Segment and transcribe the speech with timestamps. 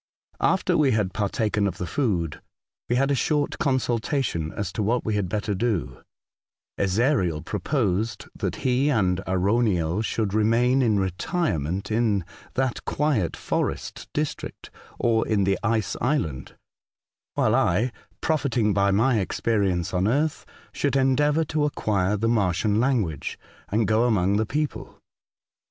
[0.39, 2.41] After we had partaken of the food,
[2.89, 6.01] we had a short consultation as to what we had better do,
[6.79, 12.25] Ezariel proposed that he and Arauniel should remain in retirement in
[12.55, 16.55] that quiet forest district, or in the Ice Island,
[17.35, 17.91] while I,
[18.21, 23.37] profiting by my experience on earth, should endeavour to acquire the Martian language,
[23.69, 24.97] and go among the people.